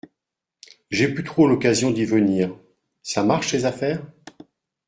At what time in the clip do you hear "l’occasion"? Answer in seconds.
1.47-1.91